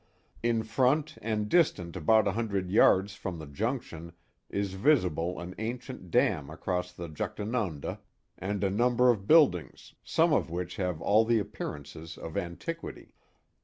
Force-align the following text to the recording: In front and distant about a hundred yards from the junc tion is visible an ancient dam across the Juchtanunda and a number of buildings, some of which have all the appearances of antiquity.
In 0.41 0.63
front 0.63 1.19
and 1.21 1.47
distant 1.47 1.95
about 1.95 2.27
a 2.27 2.31
hundred 2.31 2.71
yards 2.71 3.13
from 3.13 3.37
the 3.37 3.45
junc 3.45 3.83
tion 3.83 4.13
is 4.49 4.73
visible 4.73 5.39
an 5.39 5.53
ancient 5.59 6.09
dam 6.09 6.49
across 6.49 6.91
the 6.91 7.07
Juchtanunda 7.07 7.99
and 8.35 8.63
a 8.63 8.71
number 8.71 9.11
of 9.11 9.27
buildings, 9.27 9.93
some 10.03 10.33
of 10.33 10.49
which 10.49 10.77
have 10.77 11.01
all 11.03 11.23
the 11.23 11.37
appearances 11.37 12.17
of 12.17 12.35
antiquity. 12.35 13.13